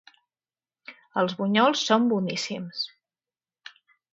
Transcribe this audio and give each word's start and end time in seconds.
Els 1.23 1.35
bunyols 1.41 1.83
són 1.91 2.09
boníssims. 2.15 2.85